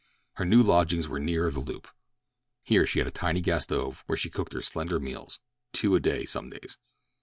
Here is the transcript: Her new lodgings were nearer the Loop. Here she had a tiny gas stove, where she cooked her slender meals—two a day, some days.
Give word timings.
Her 0.37 0.45
new 0.45 0.63
lodgings 0.63 1.07
were 1.07 1.19
nearer 1.19 1.51
the 1.51 1.59
Loop. 1.59 1.87
Here 2.63 2.87
she 2.87 2.97
had 2.97 3.07
a 3.07 3.11
tiny 3.11 3.39
gas 3.39 3.65
stove, 3.65 4.01
where 4.07 4.17
she 4.17 4.31
cooked 4.31 4.53
her 4.53 4.63
slender 4.63 4.99
meals—two 4.99 5.93
a 5.95 5.99
day, 5.99 6.25
some 6.25 6.49
days. 6.49 6.75